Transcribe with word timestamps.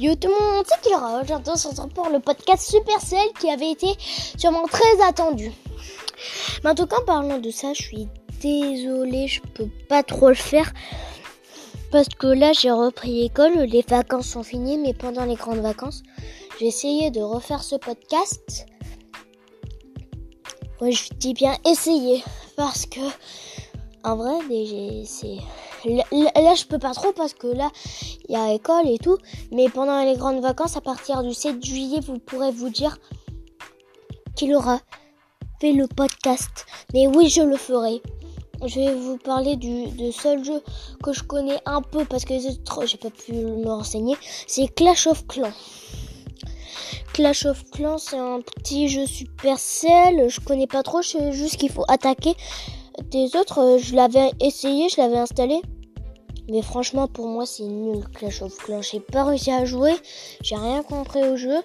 Yo 0.00 0.14
tout 0.14 0.28
le 0.28 0.56
monde, 0.56 0.64
c'est 0.66 0.80
Kira. 0.80 1.20
Aujourd'hui, 1.20 1.52
on 1.52 1.56
se 1.56 1.68
retrouve 1.68 2.10
le 2.10 2.20
podcast 2.20 2.70
Supercell 2.70 3.28
qui 3.38 3.50
avait 3.50 3.70
été 3.70 3.88
sûrement 4.38 4.66
très 4.66 4.98
attendu. 5.06 5.52
Mais 6.64 6.70
en 6.70 6.74
tout 6.74 6.86
cas, 6.86 6.96
en 7.02 7.04
parlant 7.04 7.38
de 7.38 7.50
ça, 7.50 7.74
je 7.74 7.82
suis 7.82 8.08
désolée, 8.40 9.28
je 9.28 9.42
peux 9.42 9.68
pas 9.90 10.02
trop 10.02 10.28
le 10.28 10.34
faire. 10.34 10.72
Parce 11.92 12.08
que 12.08 12.28
là, 12.28 12.54
j'ai 12.54 12.70
repris 12.70 13.20
l'école, 13.20 13.58
les 13.58 13.84
vacances 13.86 14.28
sont 14.28 14.42
finies, 14.42 14.78
mais 14.78 14.94
pendant 14.94 15.26
les 15.26 15.34
grandes 15.34 15.60
vacances, 15.60 16.02
j'ai 16.58 16.68
essayé 16.68 17.10
de 17.10 17.20
refaire 17.20 17.62
ce 17.62 17.76
podcast. 17.76 18.64
Ouais, 20.80 20.92
je 20.92 21.12
dis 21.12 21.34
bien 21.34 21.58
essayer, 21.66 22.24
parce 22.56 22.86
que 22.86 23.00
en 24.02 24.16
vrai, 24.16 24.38
c'est 25.04 25.36
là, 25.84 26.54
je 26.54 26.64
peux 26.64 26.78
pas 26.78 26.92
trop 26.92 27.12
parce 27.12 27.34
que 27.34 27.48
là, 27.48 27.70
il 28.30 28.34
y 28.34 28.36
a 28.36 28.52
école 28.52 28.88
et 28.88 28.98
tout. 28.98 29.18
Mais 29.50 29.68
pendant 29.68 30.02
les 30.04 30.16
grandes 30.16 30.40
vacances, 30.40 30.76
à 30.76 30.80
partir 30.80 31.24
du 31.24 31.34
7 31.34 31.64
juillet, 31.64 31.98
vous 32.00 32.18
pourrez 32.18 32.52
vous 32.52 32.70
dire 32.70 32.96
qu'il 34.36 34.54
aura 34.54 34.78
fait 35.60 35.72
le 35.72 35.88
podcast. 35.88 36.64
Mais 36.94 37.08
oui, 37.08 37.28
je 37.28 37.42
le 37.42 37.56
ferai. 37.56 38.00
Je 38.64 38.78
vais 38.78 38.94
vous 38.94 39.16
parler 39.16 39.56
du, 39.56 40.12
seul 40.12 40.44
jeu 40.44 40.62
que 41.02 41.12
je 41.12 41.24
connais 41.24 41.58
un 41.66 41.82
peu 41.82 42.04
parce 42.04 42.24
que 42.24 42.34
j'ai 42.38 42.98
pas 42.98 43.10
pu 43.10 43.32
me 43.32 43.66
renseigner. 43.66 44.14
C'est 44.46 44.68
Clash 44.68 45.08
of 45.08 45.26
Clans. 45.26 45.52
Clash 47.12 47.46
of 47.46 47.64
Clans, 47.72 47.98
c'est 47.98 48.18
un 48.18 48.40
petit 48.42 48.88
jeu 48.88 49.06
Supercell. 49.06 50.28
Je 50.28 50.40
connais 50.40 50.68
pas 50.68 50.84
trop, 50.84 51.02
je 51.02 51.08
sais 51.08 51.32
juste 51.32 51.56
qu'il 51.56 51.70
faut 51.72 51.84
attaquer 51.88 52.34
des 53.06 53.34
autres. 53.34 53.78
Je 53.82 53.96
l'avais 53.96 54.30
essayé, 54.40 54.88
je 54.88 55.00
l'avais 55.00 55.18
installé. 55.18 55.60
Mais 56.50 56.62
franchement, 56.62 57.06
pour 57.06 57.28
moi, 57.28 57.46
c'est 57.46 57.62
nul 57.62 58.04
Clash 58.12 58.42
of 58.42 58.56
Clans. 58.56 58.82
J'ai 58.82 58.98
pas 58.98 59.24
réussi 59.24 59.52
à 59.52 59.64
jouer. 59.64 59.94
J'ai 60.42 60.56
rien 60.56 60.82
compris 60.82 61.22
au 61.22 61.36
jeu. 61.36 61.62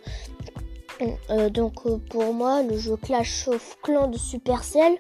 Euh, 1.30 1.50
donc, 1.50 1.74
euh, 1.88 1.98
pour 2.10 2.34
moi, 2.34 2.62
le 2.62 2.78
jeu 2.78 2.96
Clash 2.96 3.48
of 3.48 3.78
Clans 3.82 4.08
de 4.08 4.18
Supercell, 4.18 4.96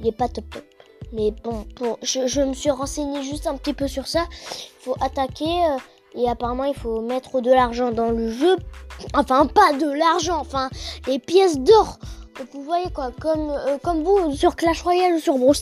il 0.00 0.06
est 0.06 0.12
pas 0.12 0.28
top 0.28 0.44
top. 0.50 0.64
Mais 1.12 1.32
bon, 1.42 1.64
je, 2.02 2.40
me 2.42 2.54
suis 2.54 2.70
renseigné 2.70 3.22
juste 3.22 3.46
un 3.46 3.56
petit 3.56 3.72
peu 3.72 3.88
sur 3.88 4.06
ça. 4.06 4.26
Il 4.30 4.84
faut 4.84 4.96
attaquer 5.00 5.44
euh, 5.44 5.78
et 6.14 6.28
apparemment 6.28 6.64
il 6.64 6.74
faut 6.74 7.00
mettre 7.00 7.40
de 7.40 7.50
l'argent 7.50 7.92
dans 7.92 8.10
le 8.10 8.30
jeu. 8.30 8.56
Enfin, 9.14 9.46
pas 9.46 9.72
de 9.72 9.90
l'argent, 9.90 10.38
enfin, 10.38 10.68
les 11.06 11.18
pièces 11.18 11.58
d'or. 11.58 11.98
Vous 12.52 12.62
voyez 12.62 12.90
quoi, 12.90 13.10
comme, 13.20 14.02
vous 14.02 14.34
sur 14.34 14.56
Clash 14.56 14.82
Royale 14.82 15.14
ou 15.14 15.20
sur 15.20 15.38
Brawl 15.38 15.54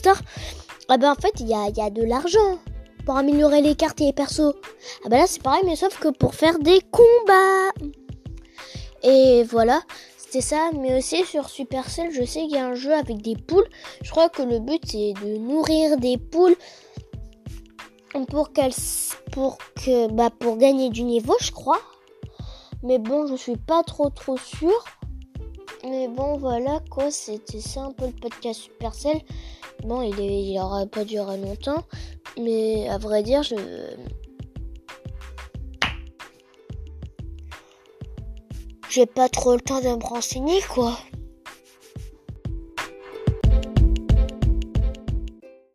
ah 0.89 0.97
ben 0.97 1.11
en 1.11 1.15
fait 1.15 1.39
il 1.39 1.47
y 1.47 1.53
a, 1.53 1.69
y 1.69 1.81
a 1.81 1.89
de 1.89 2.03
l'argent 2.03 2.59
pour 3.05 3.17
améliorer 3.17 3.61
les 3.61 3.75
cartes 3.75 4.01
et 4.01 4.05
les 4.05 4.13
persos. 4.13 4.53
Ah 5.05 5.09
bah 5.09 5.17
là 5.17 5.27
c'est 5.27 5.41
pareil 5.41 5.63
mais 5.65 5.75
sauf 5.75 5.99
que 5.99 6.09
pour 6.09 6.35
faire 6.35 6.59
des 6.59 6.79
combats. 6.91 7.71
Et 9.03 9.43
voilà, 9.43 9.81
c'était 10.17 10.41
ça. 10.41 10.71
Mais 10.79 10.97
aussi 10.97 11.25
sur 11.25 11.49
Supercell, 11.49 12.11
je 12.11 12.23
sais 12.23 12.41
qu'il 12.41 12.53
y 12.53 12.57
a 12.57 12.65
un 12.65 12.75
jeu 12.75 12.93
avec 12.93 13.21
des 13.21 13.35
poules. 13.35 13.67
Je 14.01 14.11
crois 14.11 14.29
que 14.29 14.41
le 14.41 14.59
but 14.59 14.81
c'est 14.85 15.13
de 15.23 15.37
nourrir 15.37 15.97
des 15.97 16.17
poules 16.17 16.55
pour 18.29 18.53
qu'elles 18.53 18.73
pour 19.31 19.57
que 19.75 20.11
bah 20.11 20.29
pour 20.29 20.57
gagner 20.57 20.89
du 20.89 21.03
niveau, 21.03 21.35
je 21.41 21.51
crois. 21.51 21.81
Mais 22.83 22.99
bon, 22.99 23.27
je 23.27 23.35
suis 23.35 23.57
pas 23.57 23.83
trop 23.83 24.09
trop 24.09 24.37
sûr. 24.37 24.83
Mais 25.83 26.07
bon, 26.07 26.37
voilà 26.37 26.79
quoi, 26.89 27.11
c'était 27.11 27.59
ça 27.59 27.81
un 27.81 27.91
peu 27.91 28.05
le 28.05 28.13
podcast 28.13 28.61
Supercell. 28.61 29.21
Bon, 29.83 30.01
il, 30.01 30.17
est, 30.19 30.59
aura 30.59 30.85
pas 30.85 31.03
duré 31.03 31.37
longtemps. 31.37 31.83
Mais 32.39 32.87
à 32.89 32.97
vrai 32.97 33.23
dire, 33.23 33.43
je. 33.43 33.55
J'ai 38.89 39.05
pas 39.05 39.27
trop 39.27 39.55
le 39.55 39.61
temps 39.61 39.81
de 39.81 39.87
me 39.87 40.03
renseigner, 40.03 40.61
quoi. 40.69 40.97